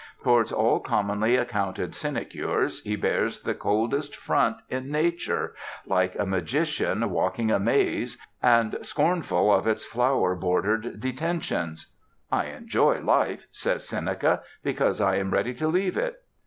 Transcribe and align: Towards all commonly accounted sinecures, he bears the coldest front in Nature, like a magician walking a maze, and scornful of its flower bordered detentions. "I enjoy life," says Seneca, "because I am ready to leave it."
Towards 0.23 0.51
all 0.51 0.79
commonly 0.79 1.35
accounted 1.35 1.93
sinecures, 1.93 2.81
he 2.81 2.95
bears 2.95 3.41
the 3.41 3.53
coldest 3.53 4.15
front 4.15 4.57
in 4.67 4.89
Nature, 4.89 5.53
like 5.85 6.17
a 6.17 6.25
magician 6.25 7.07
walking 7.11 7.51
a 7.51 7.59
maze, 7.59 8.17
and 8.41 8.79
scornful 8.81 9.53
of 9.53 9.67
its 9.67 9.85
flower 9.85 10.33
bordered 10.33 10.99
detentions. 10.99 11.93
"I 12.31 12.45
enjoy 12.47 13.01
life," 13.01 13.45
says 13.51 13.87
Seneca, 13.87 14.41
"because 14.63 14.99
I 15.01 15.17
am 15.17 15.29
ready 15.29 15.53
to 15.53 15.67
leave 15.67 15.97
it." 15.97 16.19